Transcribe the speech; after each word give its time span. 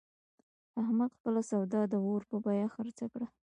احمد 0.81 1.09
خپله 1.17 1.41
سودا 1.49 1.81
د 1.91 1.93
اور 2.05 2.21
په 2.29 2.35
بیه 2.45 2.67
خرڅه 2.73 3.05
کړه. 3.13 3.27